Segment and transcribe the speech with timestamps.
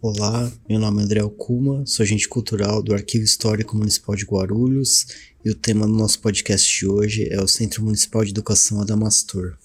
[0.00, 5.08] Olá, meu nome é André Alcuma, sou agente cultural do Arquivo Histórico Municipal de Guarulhos
[5.44, 9.56] e o tema do nosso podcast de hoje é o Centro Municipal de Educação Adamastor.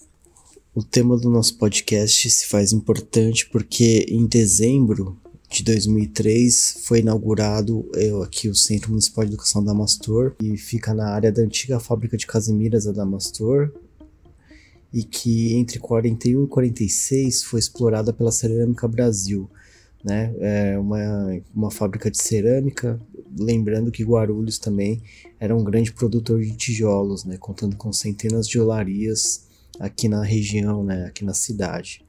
[0.74, 5.16] O tema do nosso podcast se faz importante porque em dezembro
[5.48, 11.10] de 2003 foi inaugurado é, aqui o Centro Municipal de Educação Adamastor e fica na
[11.10, 13.70] área da antiga fábrica de Casimiras Adamastor
[14.92, 19.48] e que entre 41 e 46 foi explorada pela Cerâmica Brasil
[20.04, 20.34] né?
[20.38, 23.00] É uma, uma fábrica de cerâmica,
[23.38, 25.02] lembrando que Guarulhos também
[25.40, 27.38] era um grande produtor de tijolos, né?
[27.38, 29.46] Contando com centenas de olarias
[29.80, 31.06] aqui na região, né?
[31.06, 32.04] Aqui na cidade.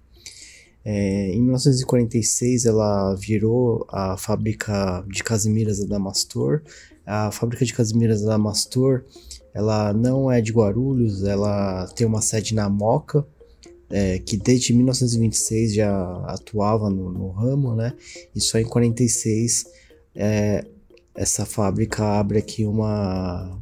[0.83, 6.61] É, em 1946 ela virou a fábrica de casimiras Adamastor.
[7.05, 9.03] A fábrica de casimiras Adamastor
[9.55, 13.25] ela não é de Guarulhos, ela tem uma sede na Moca,
[13.89, 17.93] é, que desde 1926 já atuava no, no, ramo, né?
[18.35, 19.65] E só em 46
[20.15, 20.65] é,
[21.13, 23.59] essa fábrica abre aqui uma,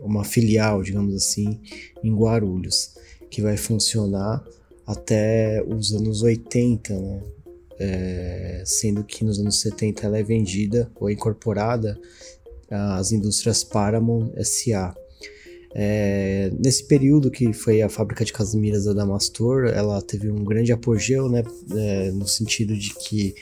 [0.00, 1.60] uma filial, digamos assim,
[2.02, 2.94] em Guarulhos,
[3.30, 4.44] que vai funcionar
[4.86, 7.22] até os anos 80, né?
[7.78, 12.00] É, sendo que nos anos 70 ela é vendida ou incorporada
[12.70, 14.94] às indústrias Paramount SA.
[15.78, 20.72] É, nesse período que foi a fábrica de Casimiras da Damastor, ela teve um grande
[20.72, 21.42] apogeu, né,
[21.76, 23.34] é, no sentido de que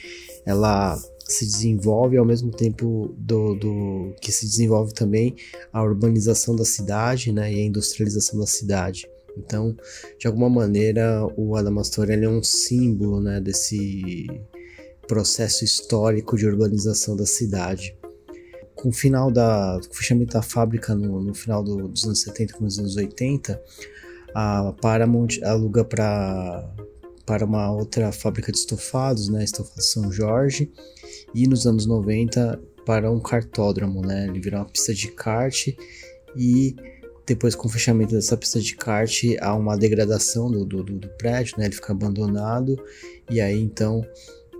[0.45, 5.37] ela se desenvolve ao mesmo tempo do, do, que se desenvolve também
[5.73, 9.07] a urbanização da cidade, né, e a industrialização da cidade.
[9.39, 9.77] Então,
[10.19, 14.27] de alguma maneira, o Adamastor ele é um símbolo, né, desse
[15.07, 17.97] processo histórico de urbanização da cidade
[18.85, 19.81] com o final da.
[19.83, 22.97] com o fechamento da fábrica no, no final do, dos anos 70 com os anos
[22.97, 23.59] 80,
[24.35, 26.71] a Paramount aluga para
[27.25, 30.71] para uma outra fábrica de estofados, né, Estofados São Jorge,
[31.35, 35.69] e nos anos 90 para um cartódromo, né, ele vira uma pista de kart
[36.37, 36.77] e
[37.27, 41.55] depois com o fechamento dessa pista de kart há uma degradação do, do, do prédio,
[41.57, 42.77] né, ele fica abandonado
[43.31, 44.07] e aí então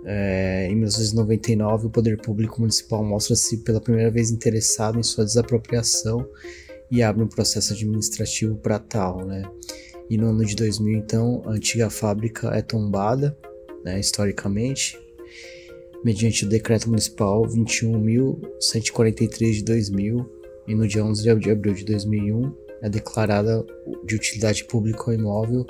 [0.05, 6.27] é, em 1999, o poder público municipal mostra-se pela primeira vez interessado em sua desapropriação
[6.91, 9.41] e abre um processo administrativo para tal, né?
[10.07, 13.35] E no ano de 2000, então, a antiga fábrica é tombada,
[13.83, 14.99] né, historicamente,
[16.03, 20.31] mediante o decreto municipal 21.143 de 2000
[20.67, 23.65] e no dia 11 de abril de 2001 é declarada
[24.05, 25.65] de utilidade pública o imóvel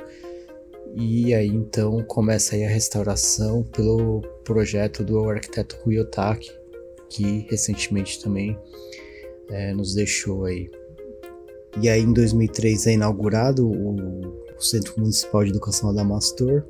[0.95, 6.49] e aí então começa aí a restauração pelo projeto do arquiteto Kuyotaki,
[7.09, 8.57] que recentemente também
[9.49, 10.69] é, nos deixou aí.
[11.81, 13.95] E aí em 2003 é inaugurado o,
[14.57, 16.63] o Centro Municipal de Educação Adamastor,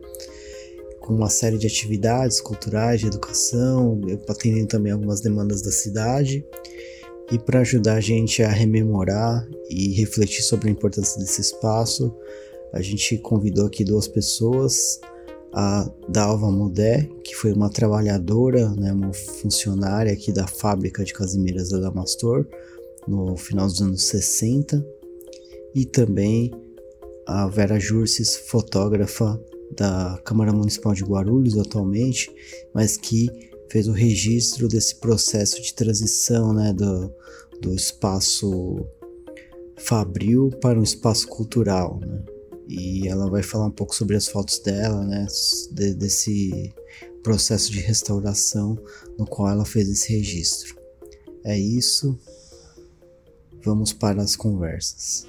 [0.99, 6.43] com uma série de atividades culturais, de educação, atendendo também algumas demandas da cidade.
[7.31, 12.15] E para ajudar a gente a rememorar e refletir sobre a importância desse espaço,
[12.75, 14.99] a gente convidou aqui duas pessoas,
[15.53, 21.69] a Dalva Mudé, que foi uma trabalhadora, né, uma funcionária aqui da fábrica de Casimiras
[21.69, 22.45] da Damastor,
[23.07, 24.85] no final dos anos 60,
[25.73, 26.51] e também
[27.25, 32.29] a Vera Jurces, fotógrafa da Câmara Municipal de Guarulhos atualmente,
[32.73, 33.29] mas que
[33.71, 37.09] fez o registro desse processo de transição né, do,
[37.61, 38.85] do espaço
[39.77, 42.01] fabril para um espaço cultural.
[42.05, 42.34] Né?
[42.67, 45.27] E ela vai falar um pouco sobre as fotos dela, né,
[45.71, 46.73] de, desse
[47.23, 48.77] processo de restauração
[49.17, 50.75] no qual ela fez esse registro.
[51.43, 52.17] É isso.
[53.63, 55.27] Vamos para as conversas.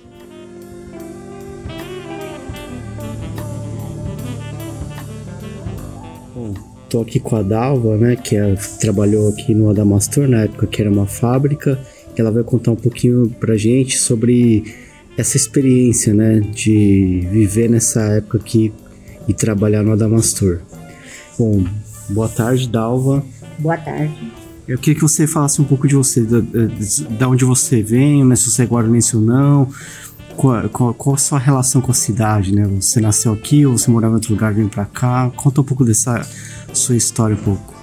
[6.35, 6.55] Bom,
[6.89, 10.83] tô aqui com a Dalva, né, que é, trabalhou aqui no Adamastor na época que
[10.83, 11.83] era uma fábrica.
[12.17, 14.86] Ela vai contar um pouquinho pra gente sobre
[15.16, 18.72] essa experiência, né, de viver nessa época aqui
[19.27, 20.60] e trabalhar no Adamastor.
[21.39, 21.65] Bom,
[22.10, 23.24] boa tarde, Dalva.
[23.59, 24.33] Boa tarde.
[24.68, 26.41] Eu queria que você falasse um pouco de você, da,
[27.18, 29.68] da onde você vem, né, se você é guarulhense ou não,
[30.36, 32.66] qual, qual, qual, a sua relação com a cidade, né?
[32.66, 35.30] Você nasceu aqui ou você morava em outro lugar, veio para cá?
[35.34, 36.28] Conta um pouco dessa
[36.74, 37.74] sua história um pouco.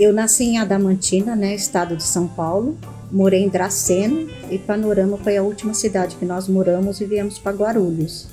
[0.00, 2.78] Eu nasci em Adamantina, né, estado de São Paulo,
[3.10, 7.56] morei em Dracena e Panorama foi a última cidade que nós moramos e viemos para
[7.56, 8.28] Guarulhos.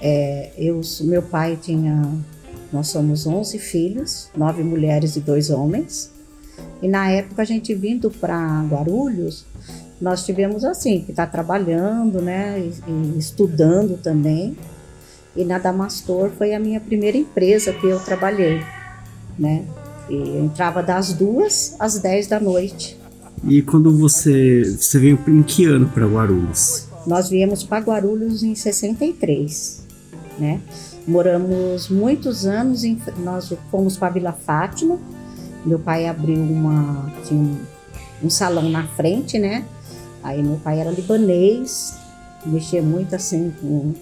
[0.00, 2.02] É, eu, meu pai tinha,
[2.72, 6.10] nós somos 11 filhos, nove mulheres e dois homens.
[6.82, 9.44] E na época a gente vindo para Guarulhos,
[10.00, 14.56] nós tivemos assim, que está trabalhando, né, e, e estudando também.
[15.36, 18.62] E na Damastor foi a minha primeira empresa que eu trabalhei,
[19.38, 19.64] né?
[20.08, 23.00] E eu entrava das duas às 10 da noite.
[23.46, 26.88] E quando você, você veio em que ano para Guarulhos?
[27.06, 29.84] Nós viemos para Guarulhos em 63,
[30.38, 30.60] né?
[31.06, 34.98] Moramos muitos anos, em, nós fomos para Vila Fátima.
[35.64, 37.58] Meu pai abriu uma, tinha um,
[38.22, 39.66] um salão na frente, né?
[40.22, 41.94] Aí meu pai era libanês,
[42.46, 43.92] mexia muito assim com,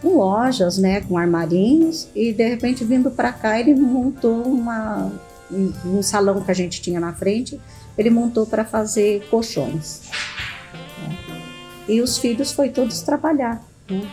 [0.00, 1.02] com lojas, né?
[1.02, 2.08] Com armarinhos.
[2.14, 5.12] E de repente vindo para cá ele montou uma,
[5.52, 7.60] um, um salão que a gente tinha na frente.
[7.96, 10.02] Ele montou para fazer colchões.
[10.98, 11.42] Né?
[11.88, 13.62] E os filhos foi todos trabalhar.
[13.88, 14.08] Né?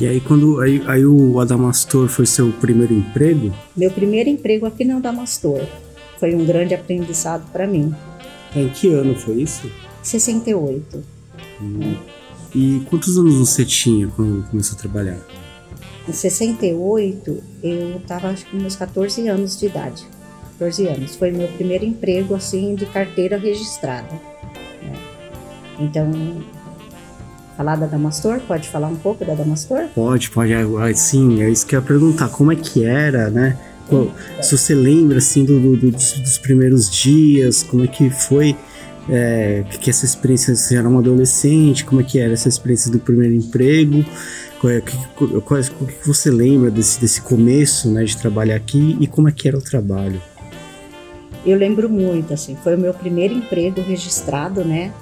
[0.00, 3.52] E aí quando aí, aí o Adamastor foi seu primeiro emprego?
[3.76, 5.66] Meu primeiro emprego aqui no Adamastor.
[6.18, 7.94] Foi um grande aprendizado para mim.
[8.54, 9.70] É, em que ano foi isso?
[10.02, 11.02] 68.
[11.60, 11.96] Hum.
[12.54, 15.18] E quantos anos você tinha quando começou a trabalhar?
[16.08, 20.06] Em 68, eu estava com meus 14 anos de idade.
[20.58, 21.16] 14 anos.
[21.16, 24.12] Foi meu primeiro emprego assim de carteira registrada.
[24.82, 24.92] Né?
[25.78, 26.10] Então,
[27.56, 28.40] falar da Damastor?
[28.40, 29.86] Pode falar um pouco da Damastor?
[29.94, 30.52] Pode, pode.
[30.52, 32.28] É, sim, é isso que eu ia perguntar.
[32.28, 33.56] Como é que era, né?
[34.42, 38.54] Se você lembra, assim, do, do, dos, dos, primeiros dias, como é que foi
[39.08, 42.98] é, que essa experiência, você era uma adolescente, como é que era essa experiência do
[42.98, 44.04] primeiro emprego,
[44.60, 44.94] qual é, que,
[45.40, 49.32] qual, o que você lembra desse, desse começo, né, de trabalhar aqui e como é
[49.32, 50.20] que era o trabalho?
[51.44, 54.92] Eu lembro muito, assim, foi o meu primeiro emprego registrado, né,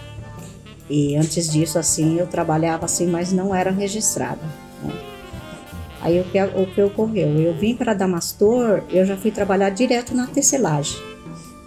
[0.89, 4.41] e antes disso, assim, eu trabalhava assim, mas não era registrada.
[4.83, 4.93] Né?
[6.01, 7.29] Aí o que, o que ocorreu?
[7.41, 10.97] Eu vim para Damastor, eu já fui trabalhar direto na tecelagem.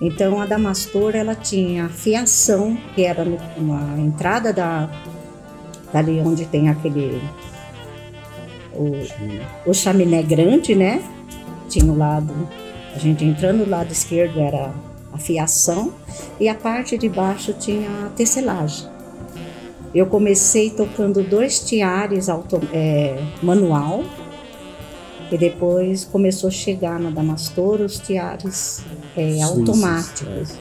[0.01, 3.25] Então a Damastor ela tinha fiação, que era
[3.57, 4.89] uma entrada da
[5.92, 7.19] dali onde tem aquele
[8.74, 11.04] o, o chaminé grande, né?
[11.68, 12.33] Tinha o lado,
[12.95, 14.74] a gente entrando do lado esquerdo era
[15.12, 15.94] a fiação
[16.39, 18.88] e a parte de baixo tinha a tecelagem.
[19.94, 24.03] Eu comecei tocando dois tiares auto, é, manual
[25.31, 28.83] e depois começou a chegar na Damastor os tiares
[29.18, 30.51] é, automáticos.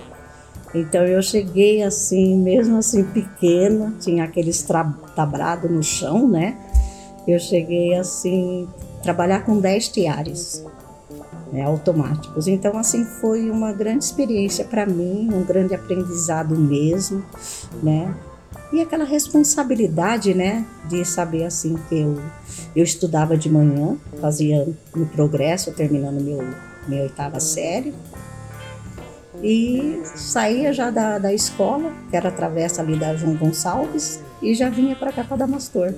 [0.75, 0.79] É.
[0.79, 4.67] Então eu cheguei assim, mesmo assim pequena, tinha aqueles
[5.17, 6.59] tabrados no chão, né?
[7.27, 8.69] Eu cheguei assim,
[9.03, 10.65] trabalhar com 10 tiares
[11.53, 12.47] né, automáticos.
[12.47, 17.25] Então assim foi uma grande experiência para mim, um grande aprendizado mesmo,
[17.83, 18.15] né?
[18.73, 22.21] E aquela responsabilidade, né, de saber assim que eu,
[22.77, 26.45] eu estudava de manhã, fazia no progresso, terminando meu,
[26.87, 27.95] minha oitava série.
[29.43, 34.55] E saía já da, da escola, que era a travessa ali da João Gonçalves, e
[34.55, 35.95] já vinha para cá para Damastor.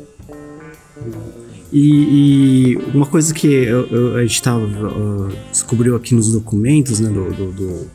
[1.73, 6.99] E, e, uma coisa que eu, eu, a gente tava, uh, descobriu aqui nos documentos,
[6.99, 7.91] né, do, do, do,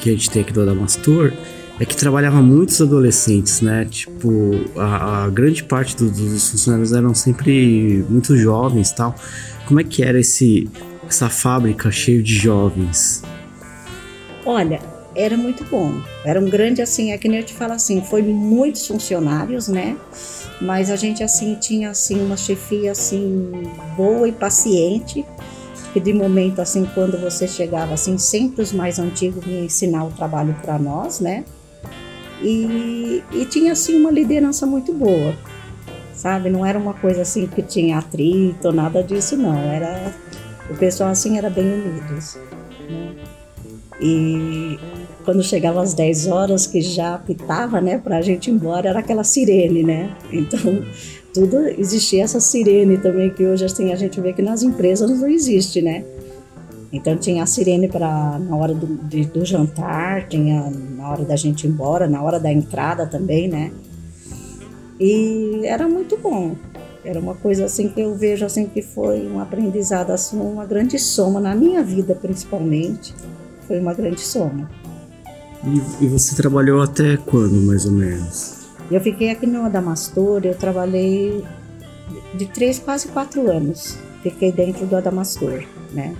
[0.00, 1.32] que a gente tem aqui do Adamastor,
[1.78, 3.84] é que trabalhava muitos adolescentes, né?
[3.84, 9.14] Tipo, a, a grande parte do, dos funcionários eram sempre muito jovens tal.
[9.66, 10.68] Como é que era esse,
[11.06, 13.22] essa fábrica cheia de jovens?
[14.44, 14.80] Olha,
[15.16, 16.00] era muito bom.
[16.24, 19.96] Era um grande, assim, é que nem eu te falo assim, foi muitos funcionários, né?
[20.60, 23.50] Mas a gente, assim, tinha, assim, uma chefia, assim,
[23.96, 25.24] boa e paciente
[25.92, 30.10] que de momento assim quando você chegava assim sempre os mais antigos vinham ensinar o
[30.10, 31.42] trabalho para nós né
[32.42, 35.34] e, e tinha assim uma liderança muito boa,
[36.14, 36.50] sabe?
[36.50, 39.56] Não era uma coisa assim que tinha atrito, nada disso não.
[39.56, 40.12] Era
[40.68, 42.38] o pessoal assim era bem unidos.
[42.88, 43.14] Né?
[44.00, 44.78] E
[45.26, 49.24] quando chegava às 10 horas, que já apitava, né, pra gente ir embora, era aquela
[49.24, 50.16] sirene, né?
[50.32, 50.84] Então,
[51.34, 55.28] tudo existia essa sirene também, que hoje assim a gente vê que nas empresas não
[55.28, 56.04] existe, né?
[56.92, 61.36] Então tinha a sirene para na hora do, de, do jantar, tinha na hora da
[61.36, 63.72] gente ir embora, na hora da entrada também, né?
[64.98, 66.54] E era muito bom.
[67.04, 70.98] Era uma coisa assim que eu vejo assim que foi um aprendizado, assim, uma grande
[70.98, 73.12] soma na minha vida principalmente.
[73.66, 74.70] Foi uma grande soma.
[75.66, 78.66] E, e você trabalhou até quando, mais ou menos?
[78.90, 81.44] Eu fiquei aqui no Adamastor, eu trabalhei
[82.34, 83.98] de três, quase quatro anos.
[84.22, 86.14] Fiquei dentro do Adamastor, né?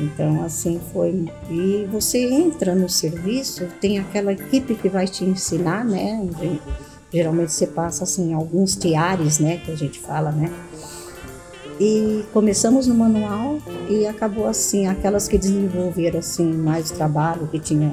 [0.00, 1.28] Então, assim foi.
[1.48, 6.28] E você entra no serviço, tem aquela equipe que vai te ensinar, né?
[7.12, 9.58] Geralmente você passa, assim, alguns tiares, né?
[9.58, 10.50] Que a gente fala, né?
[11.78, 17.90] E começamos no manual e acabou assim, aquelas que desenvolveram, assim, mais trabalho, que tinha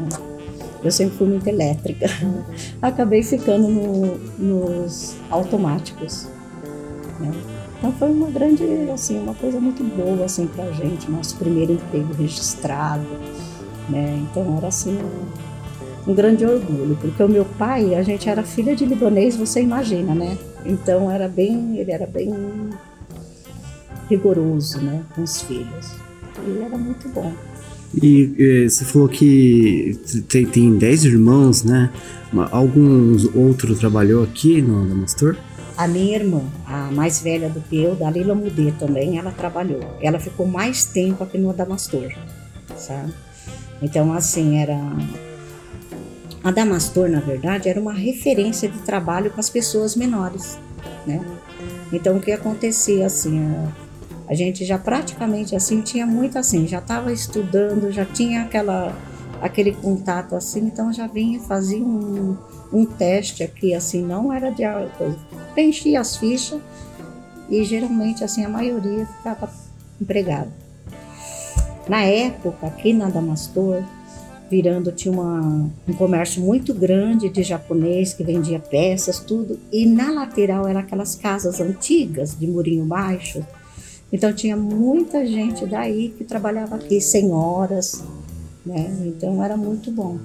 [0.84, 2.08] eu sempre fui muito elétrica.
[2.82, 6.28] Acabei ficando no, nos automáticos.
[7.20, 7.32] Né?
[7.78, 12.14] Então foi uma grande, assim, uma coisa muito boa assim para gente, nosso primeiro emprego
[12.14, 13.06] registrado,
[13.88, 14.26] né?
[14.30, 18.76] Então era assim um, um grande orgulho, porque o meu pai, a gente era filha
[18.76, 20.38] de libanês, você imagina, né?
[20.66, 22.34] Então era bem, ele era bem
[24.10, 25.96] rigoroso, né, com os filhos.
[26.40, 27.32] Ele era muito bom.
[27.96, 31.92] E, e você falou que tem, tem dez irmãos, né?
[32.52, 35.38] Alguns outro trabalhou aqui no Damastor?
[35.78, 39.80] A minha irmã, a mais velha do que eu, Dalila Mudê também, ela trabalhou.
[40.02, 42.12] Ela ficou mais tempo aqui no Adamastor,
[42.76, 43.14] sabe?
[43.82, 44.76] Então, assim, era...
[46.44, 50.58] A Damastor, na verdade, era uma referência de trabalho com as pessoas menores,
[51.06, 51.24] né?
[51.94, 53.72] Então, o que acontecia, assim, a
[54.34, 58.96] gente já praticamente assim tinha muito assim, já estava estudando, já tinha aquela
[59.42, 62.36] aquele contato assim, então já vinha fazia um,
[62.74, 64.64] um teste aqui assim, não era de
[64.98, 65.18] coisa,
[65.54, 66.60] preenchia as fichas
[67.50, 69.50] e geralmente assim a maioria ficava
[70.02, 70.52] empregada.
[71.88, 73.82] Na época aqui na Damastor,
[74.50, 80.12] virando tinha uma, um comércio muito grande de japonês que vendia peças, tudo, e na
[80.12, 83.46] lateral eram aquelas casas antigas de murinho baixo
[84.12, 88.04] então tinha muita gente daí que trabalhava aqui, senhoras,
[88.66, 88.96] né?
[89.06, 90.18] Então era muito bom.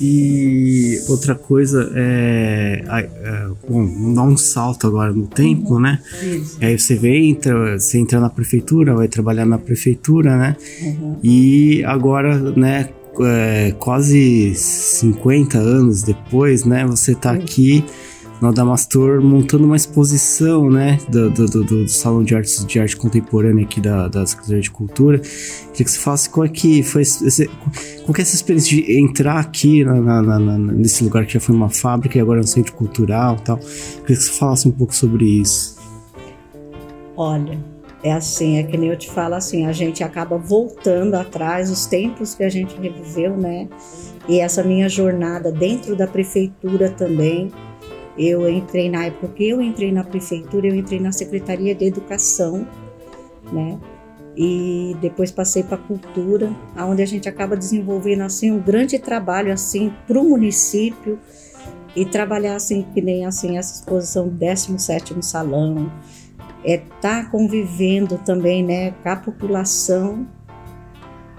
[0.00, 6.00] E outra coisa é, é, bom, vamos dar um salto agora no tempo, uhum, né?
[6.22, 6.58] Isso.
[6.60, 10.56] Aí você vem, entra, você entra na prefeitura, vai trabalhar na prefeitura, né?
[10.82, 11.16] Uhum.
[11.22, 12.88] E agora, né,
[13.20, 17.84] é, quase 50 anos depois, né, você tá aqui
[18.48, 23.64] Adamastor montando uma exposição, né, do, do, do, do, Salão de Artes de Arte Contemporânea
[23.64, 25.18] aqui da, da Secretaria de Cultura.
[25.18, 27.46] Queria que você falasse qual é que foi esse,
[28.04, 31.54] qual é essa experiência de entrar aqui na, na, na, nesse lugar que já foi
[31.54, 33.58] uma fábrica e agora é um centro cultural e tal.
[33.58, 35.76] Queria que você falasse um pouco sobre isso.
[37.16, 37.58] Olha,
[38.02, 41.86] é assim, é que nem eu te falo assim, a gente acaba voltando atrás, os
[41.86, 43.68] tempos que a gente reviveu, né?
[44.28, 47.52] E essa minha jornada dentro da prefeitura também,
[48.16, 52.66] eu entrei na época que eu entrei na prefeitura, eu entrei na Secretaria de Educação,
[53.52, 53.78] né?
[54.36, 59.92] E depois passei para cultura, onde a gente acaba desenvolvendo assim um grande trabalho assim
[60.06, 61.18] para o município
[61.94, 65.92] e trabalhar assim que nem assim essa exposição 17º salão,
[66.64, 70.26] é tá convivendo também, né, com a população.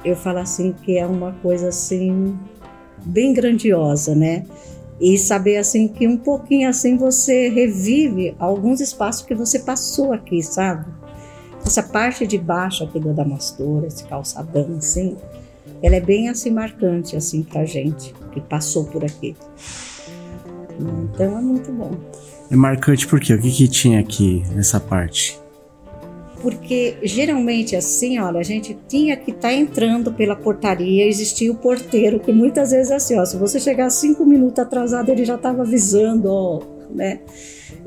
[0.04, 2.38] Eu falo assim que é uma coisa assim
[3.06, 4.46] bem grandiosa, né?
[5.00, 10.42] E saber assim que um pouquinho assim você revive alguns espaços que você passou aqui,
[10.42, 10.86] sabe?
[11.66, 15.18] Essa parte de baixo aqui do Adamastor, esse calçadão assim,
[15.82, 19.36] ela é bem assim marcante assim pra gente que passou por aqui.
[20.80, 21.92] Então é muito bom.
[22.50, 25.43] É marcante porque o que, que tinha aqui nessa parte?
[26.44, 31.56] Porque geralmente assim, olha, a gente tinha que estar tá entrando pela portaria, existia o
[31.56, 35.36] porteiro, que muitas vezes é assim, ó, se você chegar cinco minutos atrasado, ele já
[35.36, 36.62] estava avisando, ó,
[36.94, 37.22] né?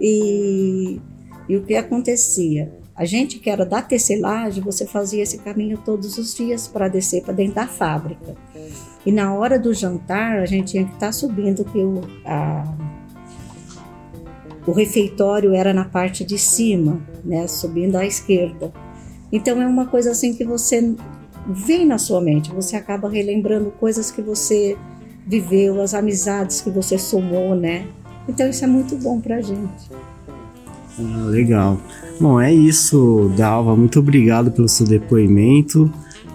[0.00, 0.98] E,
[1.46, 2.72] e o que acontecia?
[2.94, 7.22] A gente que era da tecelagem, você fazia esse caminho todos os dias para descer
[7.22, 8.34] para dentro da fábrica.
[9.04, 12.64] E na hora do jantar, a gente tinha que estar tá subindo que o, a,
[14.66, 18.73] o refeitório era na parte de cima, né, subindo à esquerda.
[19.32, 20.94] Então é uma coisa assim que você
[21.49, 24.76] vem na sua mente, você acaba relembrando coisas que você
[25.26, 27.87] viveu, as amizades que você somou, né?
[28.28, 29.90] Então isso é muito bom pra gente.
[30.99, 31.78] Ah, legal.
[32.20, 33.76] Bom, é isso, Dalva.
[33.76, 35.92] Muito obrigado pelo seu depoimento.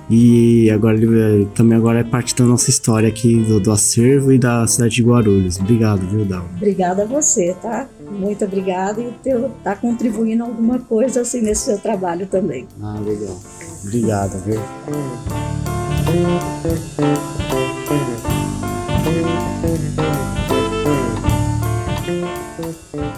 [0.10, 4.38] E agora ele também agora é parte da nossa história aqui do, do acervo e
[4.38, 5.60] da cidade de Guarulhos.
[5.60, 6.50] Obrigado, viu, Dalva?
[6.58, 7.88] Obrigada a você, tá?
[8.12, 12.68] Muito obrigada e teu tá contribuindo alguma coisa assim nesse seu trabalho também.
[12.82, 13.40] Ah, legal.
[13.86, 14.60] Obrigado, viu?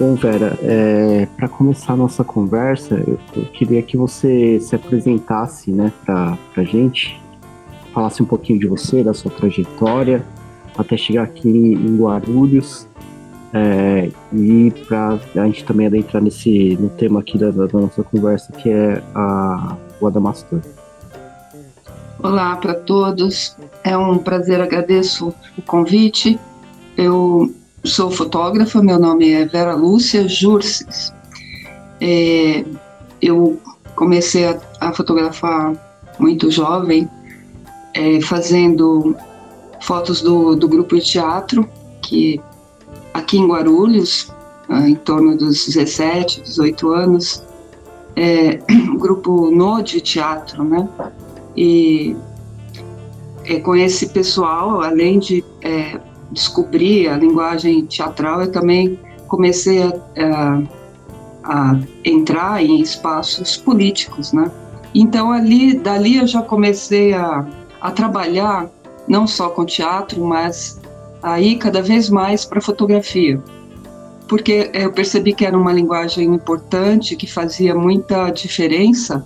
[0.04, 5.72] Bom, Vera, é, para começar a nossa conversa, eu, eu, queria que você se apresentasse
[5.72, 7.18] né, para a gente,
[7.94, 10.22] falasse um pouquinho de você, da sua trajetória,
[10.78, 12.86] até chegar aqui em Guarulhos,
[13.54, 18.52] é, e para a gente também adentrar nesse, no tema aqui da, da nossa conversa,
[18.52, 20.60] que é a, o Adamastor.
[22.22, 23.56] Olá para todos,
[23.86, 26.38] é um prazer, agradeço o convite.
[26.98, 27.54] Eu
[27.84, 31.14] sou fotógrafa, meu nome é Vera Lúcia Jurces.
[32.00, 32.64] É,
[33.22, 33.60] eu
[33.96, 35.74] comecei a, a, fotografar
[36.18, 37.10] muito jovem,
[37.94, 39.16] é, fazendo
[39.82, 41.68] fotos do, do grupo de teatro,
[42.02, 42.42] que
[43.14, 44.32] aqui em Guarulhos,
[44.70, 47.44] em torno dos 17, 18 anos,
[48.16, 50.88] é, um grupo no de teatro, né?
[51.56, 52.16] E
[53.46, 56.00] é, com esse pessoal, além de é,
[56.34, 60.62] descobrir a linguagem teatral, eu também comecei a, a,
[61.44, 64.52] a, entrar em espaços políticos, né?
[64.94, 67.46] Então ali, dali eu já comecei a,
[67.82, 68.70] a trabalhar
[69.08, 70.80] não só com teatro, mas
[71.22, 73.42] aí cada vez mais para fotografia,
[74.28, 79.26] porque eu percebi que era uma linguagem importante que fazia muita diferença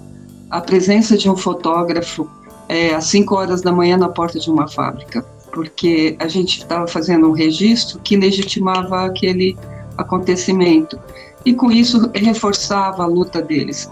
[0.49, 2.29] a presença de um fotógrafo
[2.69, 5.25] é, às 5 horas da manhã na porta de uma fábrica,
[5.57, 9.57] porque a gente estava fazendo um registro que legitimava aquele
[9.97, 10.99] acontecimento.
[11.43, 13.91] E com isso reforçava a luta deles.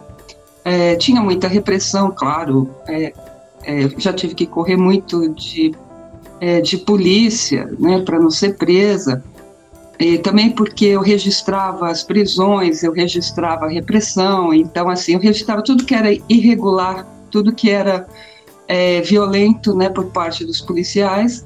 [0.63, 3.11] É, tinha muita repressão, claro, é,
[3.63, 5.73] é já tive que correr muito de,
[6.39, 9.23] é, de polícia né, para não ser presa,
[9.97, 15.63] e também porque eu registrava as prisões, eu registrava a repressão, então assim, eu registrava
[15.63, 18.07] tudo que era irregular, tudo que era
[18.67, 21.43] é, violento né, por parte dos policiais,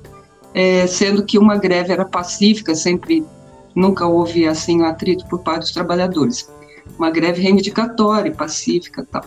[0.53, 3.23] é, sendo que uma greve era pacífica, sempre,
[3.75, 6.49] nunca houve assim um atrito por parte dos trabalhadores.
[6.97, 9.23] Uma greve reivindicatória, pacífica tal.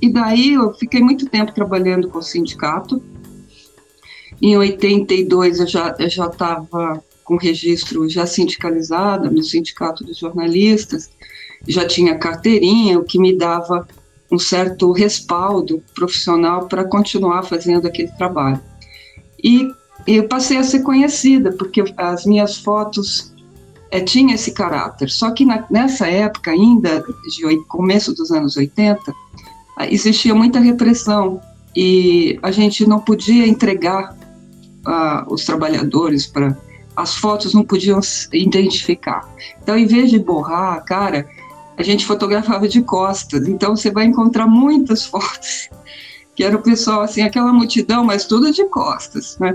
[0.00, 3.02] E daí eu fiquei muito tempo trabalhando com o sindicato.
[4.40, 11.10] Em 82 eu já eu já estava com registro já sindicalizada no sindicato dos jornalistas,
[11.66, 13.86] já tinha carteirinha, o que me dava
[14.30, 18.60] um certo respaldo profissional para continuar fazendo aquele trabalho.
[19.42, 19.68] E
[20.06, 23.32] eu passei a ser conhecida, porque as minhas fotos
[23.90, 25.10] é, tinham esse caráter.
[25.10, 27.04] Só que na, nessa época, ainda,
[27.36, 29.12] de começo dos anos 80,
[29.90, 31.40] existia muita repressão
[31.76, 34.16] e a gente não podia entregar
[34.86, 36.56] uh, os trabalhadores para.
[36.96, 38.00] As fotos não podiam
[38.32, 39.32] identificar.
[39.62, 41.28] Então, em vez de borrar a cara,
[41.76, 45.70] a gente fotografava de costas, então você vai encontrar muitas fotos,
[46.34, 49.52] que era o pessoal, assim, aquela multidão, mas tudo de costas, né?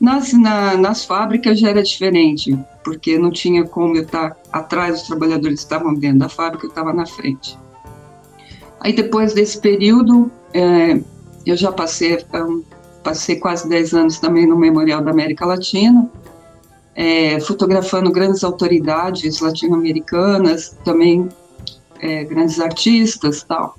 [0.00, 5.08] Nas, na, nas fábricas já era diferente, porque não tinha como eu estar atrás, os
[5.08, 7.58] trabalhadores estavam dentro da fábrica, eu estava na frente.
[8.80, 11.00] Aí depois desse período, é,
[11.44, 12.62] eu já passei, um,
[13.02, 16.08] passei quase 10 anos também no Memorial da América Latina,
[16.94, 21.28] é, fotografando grandes autoridades latino-americanas, também
[22.00, 23.76] é, grandes artistas tal.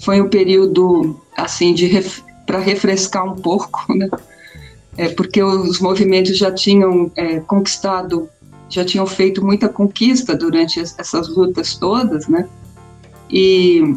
[0.00, 4.08] Foi um período assim de ref, para refrescar um pouco, né?
[4.96, 8.28] É, porque os movimentos já tinham é, conquistado,
[8.68, 12.46] já tinham feito muita conquista durante essas lutas todas, né?
[13.30, 13.96] E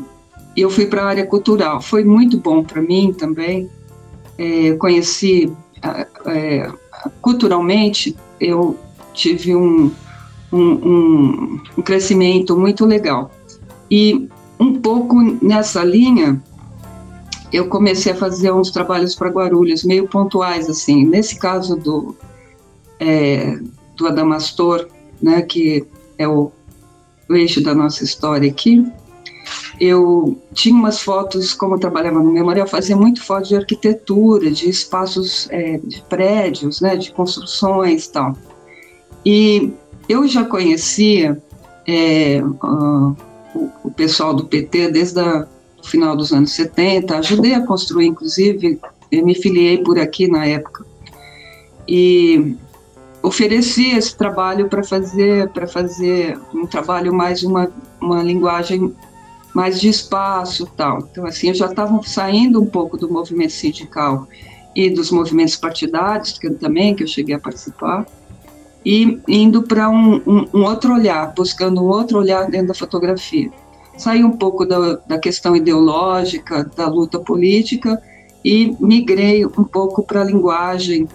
[0.55, 1.81] eu fui para a área cultural.
[1.81, 3.69] Foi muito bom para mim também.
[4.37, 5.51] É, conheci
[6.25, 6.71] é,
[7.21, 8.77] culturalmente, eu
[9.13, 9.91] tive um,
[10.51, 13.31] um, um, um crescimento muito legal.
[13.89, 14.27] E
[14.59, 16.41] um pouco nessa linha,
[17.55, 21.05] eu comecei a fazer uns trabalhos para Guarulhos, meio pontuais, assim.
[21.05, 22.13] Nesse caso do,
[22.99, 23.57] é,
[23.95, 24.89] do Adamastor,
[25.21, 25.85] né, que
[26.17, 26.51] é o,
[27.29, 28.85] o eixo da nossa história aqui,
[29.79, 34.69] eu tinha umas fotos, como eu trabalhava no memorial, fazia muito fotos de arquitetura, de
[34.69, 38.37] espaços, é, de prédios, né, de construções e tal.
[39.25, 39.71] E
[40.09, 41.41] eu já conhecia
[41.87, 43.15] é, uh,
[43.55, 45.54] o, o pessoal do PT desde o
[45.85, 48.79] final dos anos 70, ajudei a construir, inclusive,
[49.11, 50.85] me filiei por aqui na época.
[51.87, 52.55] E
[53.21, 58.93] ofereci esse trabalho para fazer para fazer um trabalho mais uma, uma linguagem
[59.53, 64.27] mais de espaço tal então assim eu já estava saindo um pouco do movimento sindical
[64.75, 68.05] e dos movimentos partidários que eu, também que eu cheguei a participar
[68.85, 73.49] e indo para um, um, um, outro olhar, buscando um outro olhar dentro da fotografia.
[73.97, 78.01] Saí um pouco da, da questão ideológica, da luta política,
[78.43, 81.07] e migrei um pouco para a linguagem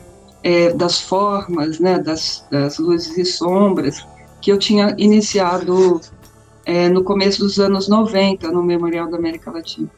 [0.43, 4.05] é, das formas, né, das, das, luzes e sombras,
[4.41, 6.01] que eu tinha iniciado
[6.65, 9.89] é, no começo dos anos 90 no Memorial da América Latina.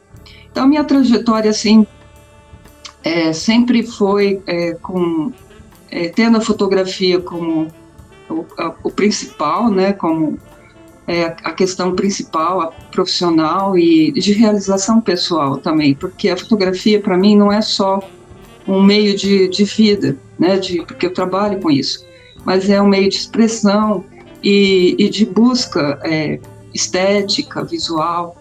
[0.51, 1.87] Então, minha trajetória, assim,
[3.03, 5.31] é, sempre foi é, com
[5.89, 7.67] é, tendo a fotografia como
[8.29, 10.39] o, a, o principal, né, como
[11.07, 17.17] é, a questão principal, a profissional e de realização pessoal também, porque a fotografia para
[17.17, 18.01] mim não é só
[18.67, 22.05] um meio de, de vida, né, de, porque eu trabalho com isso,
[22.45, 24.05] mas é um meio de expressão
[24.41, 26.39] e, e de busca é,
[26.73, 28.37] estética, visual.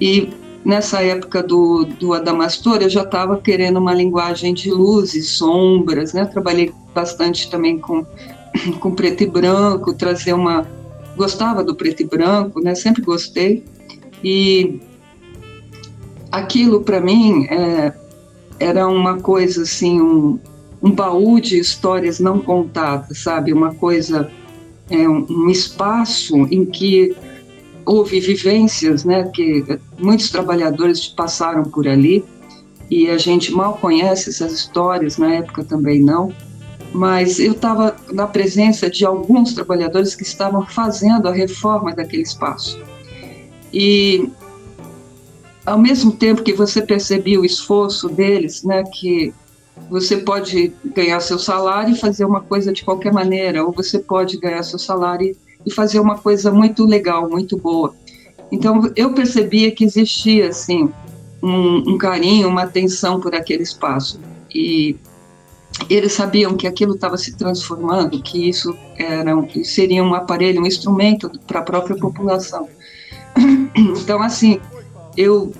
[0.00, 0.30] E
[0.64, 6.24] nessa época do, do Adamastor, eu já estava querendo uma linguagem de luzes, sombras, né?
[6.24, 8.04] Trabalhei bastante também com
[8.80, 10.66] com preto e branco, trazer uma.
[11.20, 12.74] Gostava do preto e branco, né?
[12.74, 13.62] Sempre gostei.
[14.24, 14.80] E
[16.32, 17.92] aquilo para mim é,
[18.58, 20.38] era uma coisa assim, um,
[20.82, 23.52] um baú de histórias não contadas, sabe?
[23.52, 24.30] Uma coisa,
[24.88, 27.14] é, um, um espaço em que
[27.84, 29.24] houve vivências, né?
[29.24, 29.62] Que
[29.98, 32.24] muitos trabalhadores passaram por ali
[32.90, 36.32] e a gente mal conhece essas histórias, na época também não,
[36.92, 42.80] mas eu estava na presença de alguns trabalhadores que estavam fazendo a reforma daquele espaço.
[43.72, 44.28] E
[45.64, 49.32] ao mesmo tempo que você percebia o esforço deles, né, que
[49.88, 54.38] você pode ganhar seu salário e fazer uma coisa de qualquer maneira, ou você pode
[54.38, 57.94] ganhar seu salário e fazer uma coisa muito legal, muito boa.
[58.50, 60.90] Então eu percebia que existia assim
[61.42, 64.20] um, um carinho, uma atenção por aquele espaço.
[64.52, 64.96] E
[65.88, 69.32] eles sabiam que aquilo estava se transformando, que isso era,
[69.64, 72.68] seria um aparelho, um instrumento para a própria população.
[73.72, 74.60] Então, assim,
[75.16, 75.52] eu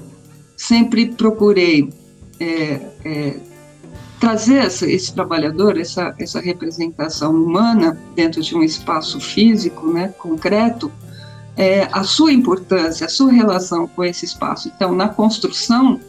[0.56, 1.88] sempre procurei
[2.40, 3.36] é, é,
[4.18, 10.92] trazer essa, esse trabalhador, essa, essa representação humana dentro de um espaço físico, né, concreto,
[11.56, 14.70] é, a sua importância, a sua relação com esse espaço.
[14.74, 16.00] Então, na construção,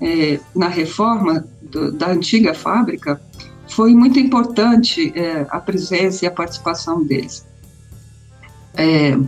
[0.00, 3.20] é, na reforma do, da antiga fábrica,
[3.68, 7.44] foi muito importante é, a presença e a participação deles.
[8.74, 9.18] É,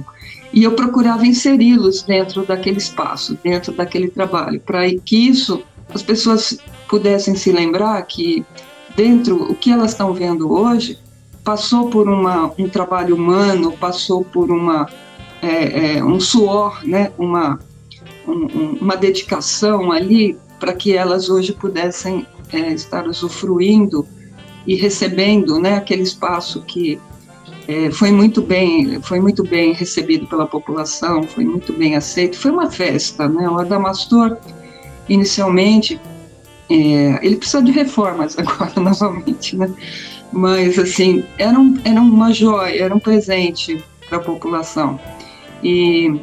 [0.52, 6.59] e eu procurava inseri-los dentro daquele espaço, dentro daquele trabalho, para que isso as pessoas
[6.88, 8.44] pudessem se lembrar que
[8.96, 10.98] dentro o que elas estão vendo hoje
[11.44, 14.88] passou por uma, um trabalho humano, passou por uma
[15.40, 17.59] é, é, um suor, né, uma,
[18.26, 24.07] um, uma dedicação ali para que elas hoje pudessem é, estar usufruindo
[24.66, 27.01] e recebendo né, aquele espaço que
[27.66, 32.38] é, foi muito bem foi muito bem recebido pela população, foi muito bem aceito.
[32.38, 33.49] Foi uma festa, né?
[33.49, 34.38] O Adamastor
[35.09, 36.01] inicialmente
[36.71, 39.71] é, ele precisa de reformas agora novamente, né?
[40.33, 44.99] Mas assim era, um, era uma joia, era um presente para a população.
[45.62, 46.21] E,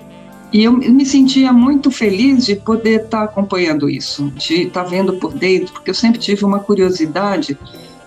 [0.52, 4.90] e eu me sentia muito feliz de poder estar tá acompanhando isso, de estar tá
[4.90, 7.58] vendo por dentro, porque eu sempre tive uma curiosidade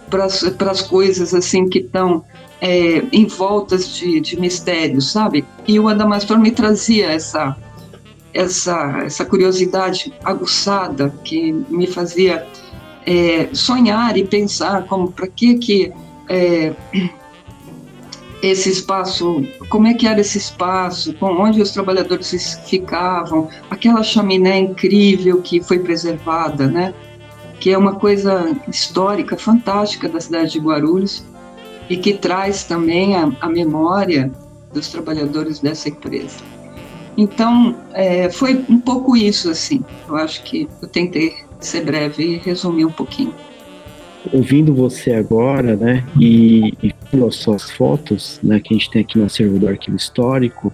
[0.09, 2.25] para as coisas assim que estão
[2.61, 5.45] é, envoltas de, de mistérios, sabe?
[5.67, 7.57] E o Adamastor me trazia essa,
[8.33, 12.47] essa, essa curiosidade aguçada que me fazia
[13.07, 15.93] é, sonhar e pensar como para que que
[16.29, 16.73] é,
[18.43, 25.43] esse espaço, como é que era esse espaço, onde os trabalhadores ficavam, aquela chaminé incrível
[25.43, 26.95] que foi preservada, né?
[27.59, 31.25] Que é uma coisa histórica, fantástica da cidade de Guarulhos
[31.91, 34.31] e que traz também a, a memória
[34.73, 36.37] dos trabalhadores dessa empresa.
[37.17, 39.83] Então, é, foi um pouco isso, assim.
[40.09, 43.35] Eu acho que eu tentei ser breve e resumir um pouquinho
[44.33, 46.93] ouvindo você agora, né, e, e
[47.27, 50.73] as suas fotos, né, que a gente tem aqui no acervo do arquivo histórico,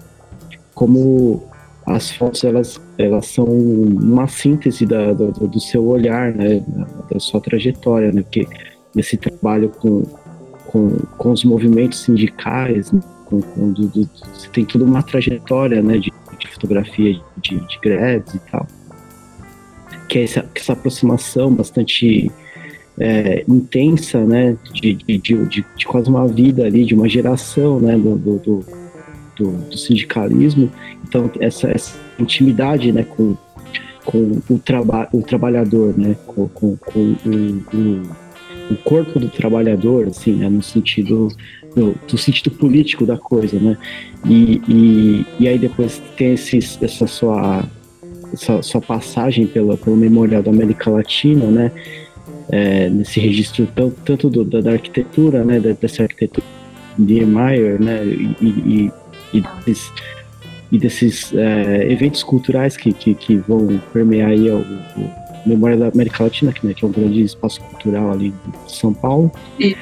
[0.74, 1.44] como
[1.86, 6.62] as fotos elas, elas são uma síntese da, do, do seu olhar, né,
[7.10, 8.48] da sua trajetória, né, porque
[8.94, 10.02] nesse trabalho com,
[10.66, 15.82] com, com os movimentos sindicais, né, com, com do, do, você tem toda uma trajetória,
[15.82, 18.66] né, de, de fotografia de, de greves e tal,
[20.08, 22.30] que é essa, essa aproximação bastante
[22.98, 27.96] é, intensa, né, de, de, de, de, quase uma vida ali, de uma geração, né,
[27.96, 28.64] do, do,
[29.36, 30.70] do, do sindicalismo.
[31.06, 33.36] Então, essa, essa, intimidade, né, com,
[34.04, 37.16] com o, traba o trabalhador, né, com, com, com
[38.70, 41.28] o, corpo do trabalhador, assim, né, no sentido
[41.74, 43.76] do, do, sentido político da coisa, né,
[44.24, 47.64] e, e, e aí depois tem esses, essa sua,
[48.32, 51.72] essa sua passagem pelo Memorial da América Latina, né,
[52.50, 56.46] é, nesse registro tanto, tanto do, da, da, arquitetura, né, dessa arquitetura
[56.98, 58.92] de Niemeyer, né, e, e,
[59.32, 59.92] e desses,
[60.70, 65.88] e desses é, eventos culturais que, que, que, vão permear aí o, o Memória da
[65.88, 68.30] América Latina, que, né, que é um grande espaço cultural ali
[68.66, 69.30] de São Paulo.
[69.58, 69.76] E,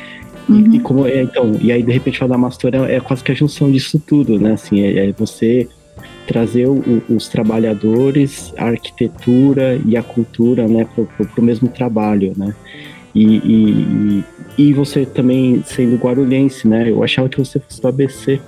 [0.49, 0.75] uhum.
[0.75, 3.35] e, como é, então, e aí de repente o Adamastor é, é quase que a
[3.35, 4.53] junção disso tudo, né?
[4.53, 5.69] Assim, é, é você
[6.27, 12.33] trazer o, os trabalhadores, a arquitetura e a cultura né, para o mesmo trabalho.
[12.37, 12.55] Né?
[13.15, 14.25] E, e,
[14.59, 16.91] e, você também sendo guarulhense, né?
[16.91, 18.41] Eu achava que você fosse do ABC,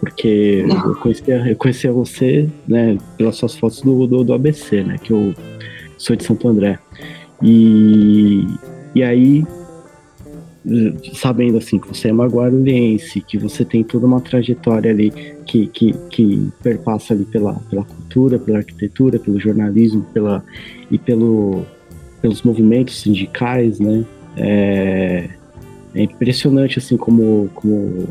[0.00, 4.96] porque eu conhecia, eu conhecia você né, pelas suas fotos do, do, do ABC, né?
[5.02, 5.34] Que eu
[5.98, 6.78] sou de Santo André.
[7.42, 8.46] E,
[8.94, 9.44] e aí
[11.14, 15.12] sabendo assim que você é uma guarulhense, que você tem toda uma trajetória ali
[15.46, 20.44] que, que, que perpassa ali pela, pela cultura, pela arquitetura, pelo jornalismo, pela,
[20.90, 21.64] e pelo,
[22.20, 24.04] pelos movimentos sindicais, né?
[24.36, 25.28] É,
[25.94, 28.08] é impressionante assim como, como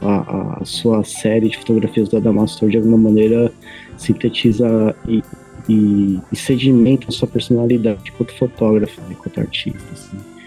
[0.00, 3.52] a, a, sua série de fotografias do Adamastor de alguma maneira
[3.96, 5.22] sintetiza e,
[5.68, 9.78] e, e sedimenta a sua personalidade enquanto fotógrafo, enquanto artista.
[9.92, 10.37] Assim.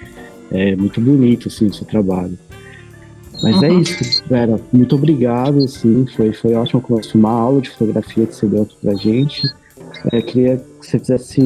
[0.52, 2.38] É muito bonito assim, o seu trabalho.
[3.42, 3.80] Mas é uhum.
[3.80, 4.60] é isso, Vera.
[4.72, 8.76] Muito obrigado, assim, foi, foi ótimo conversar, uma aula de fotografia que você deu aqui
[8.82, 9.42] pra gente.
[10.12, 11.42] É, queria que você fizesse,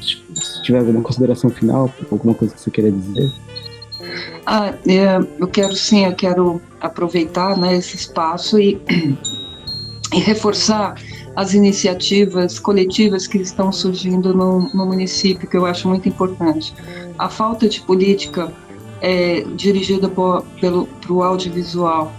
[0.00, 3.32] se tiver alguma consideração final, alguma coisa que você queria dizer.
[4.44, 8.80] Ah, é, eu quero sim, eu quero aproveitar né, esse espaço e,
[10.12, 10.94] e reforçar
[11.36, 16.72] as iniciativas coletivas que estão surgindo no, no município, que eu acho muito importante.
[17.18, 18.50] A falta de política
[19.02, 20.10] é, dirigida
[20.58, 22.10] pelo pro audiovisual,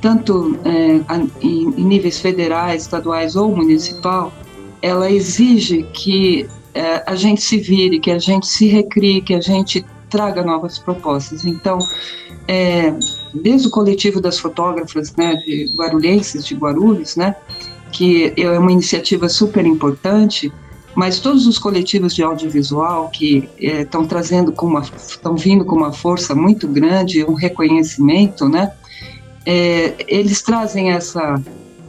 [0.00, 4.32] tanto é, em, em, níveis federais, estaduais ou municipal,
[4.80, 9.40] ela exige que é, a gente se vire, que a gente se recrie, que a
[9.42, 11.44] gente traga novas propostas.
[11.44, 11.78] Então,
[12.48, 12.94] é,
[13.34, 17.36] desde o coletivo das fotógrafas né, de guarulhenses, de Guarulhos, né,
[17.94, 20.52] que é uma iniciativa super importante,
[20.96, 25.76] mas todos os coletivos de audiovisual que estão é, trazendo com uma, estão vindo com
[25.76, 28.72] uma força muito grande, um reconhecimento, né?
[29.46, 31.40] É, eles trazem essa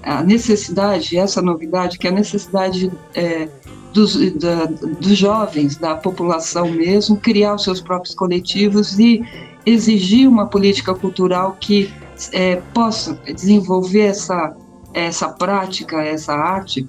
[0.04, 3.50] a necessidade, essa novidade, que é a necessidade é,
[3.92, 9.24] dos, da, dos jovens, da população mesmo, criar os seus próprios coletivos e
[9.66, 11.92] exigir uma política cultural que
[12.32, 14.56] é, possa desenvolver essa
[14.96, 16.88] essa prática, essa arte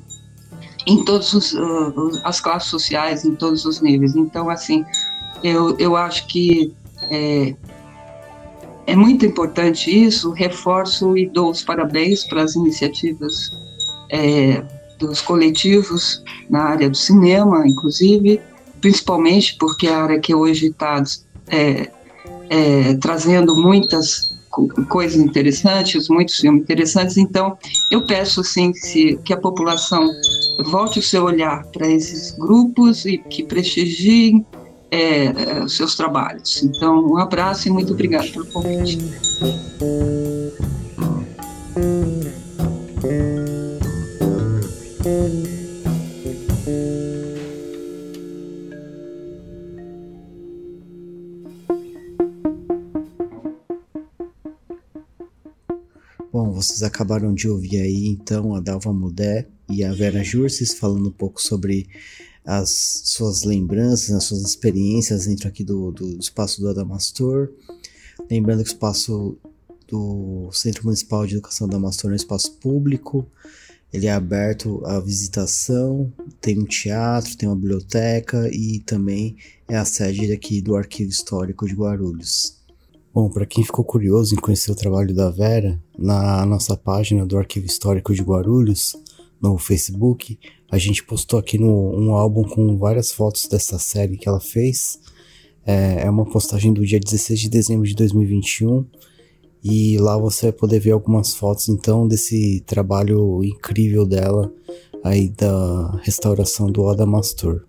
[0.87, 4.15] em todas uh, as classes sociais, em todos os níveis.
[4.15, 4.85] Então, assim,
[5.43, 6.73] eu, eu acho que
[7.11, 7.55] é,
[8.87, 13.51] é muito importante isso, reforço e dou os parabéns para as iniciativas
[14.09, 14.63] é,
[14.97, 18.41] dos coletivos na área do cinema, inclusive,
[18.81, 21.03] principalmente porque é a área que hoje está
[21.49, 21.91] é,
[22.49, 24.36] é, trazendo muitas
[24.89, 27.17] coisas interessantes, muitos filmes interessantes.
[27.17, 27.57] Então,
[27.91, 30.09] eu peço assim se, que a população
[30.65, 34.45] volte o seu olhar para esses grupos e que prestigiem
[34.91, 36.63] é, é, os seus trabalhos.
[36.63, 38.99] Então, um abraço e muito obrigado pelo convite.
[56.67, 61.13] Vocês acabaram de ouvir aí então a Dalva Mudé e a Vera Jurces falando um
[61.13, 61.87] pouco sobre
[62.45, 67.51] as suas lembranças, as suas experiências dentro aqui do, do espaço do Adamastor.
[68.31, 69.39] Lembrando que o espaço
[69.89, 73.27] do Centro Municipal de Educação Adamastor é um espaço público,
[73.93, 79.37] ele é aberto à visitação, tem um teatro, tem uma biblioteca e também
[79.69, 82.57] é a sede aqui do Arquivo Histórico de Guarulhos.
[83.17, 87.39] Bom, para quem ficou curioso em conhecer o trabalho da Vera, na nossa página do
[87.39, 88.95] Arquivo Histórico de Guarulhos,
[89.41, 90.39] no Facebook,
[90.71, 95.01] a gente postou aqui no, um álbum com várias fotos dessa série que ela fez.
[95.65, 98.85] É, é uma postagem do dia 16 de dezembro de 2021
[99.65, 104.53] e lá você vai poder ver algumas fotos então desse trabalho incrível dela
[105.03, 107.65] aí da restauração do Adamastor.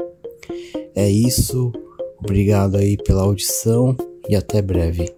[0.94, 1.72] É isso,
[2.20, 3.96] obrigado aí pela audição
[4.28, 5.17] e até breve.